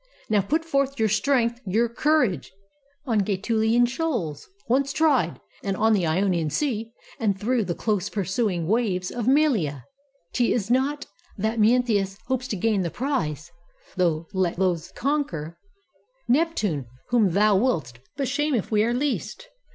[0.29, 2.51] Now put forth Your strength, your courage,
[3.05, 8.65] on Gaetulian shoals Once tried, and on the Ionian sea, and through The close pursuing
[8.67, 9.83] waves of Malea.
[10.33, 11.05] 'T is not
[11.37, 13.51] that Mnestheus hopes to gain the prize,—
[13.95, 15.59] Though let those conquer,
[16.27, 17.99] Neptune, whom thou will'st.
[18.17, 19.49] But shame if we are least!